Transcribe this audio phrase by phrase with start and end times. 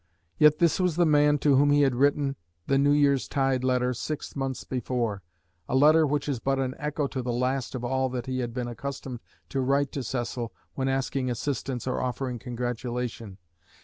[0.39, 3.93] Yet this was the man to whom he had written the "New Year's Tide" letter
[3.93, 5.21] six months before;
[5.69, 8.51] a letter which is but an echo to the last of all that he had
[8.51, 9.19] been accustomed
[9.49, 13.37] to write to Cecil when asking assistance or offering congratulation.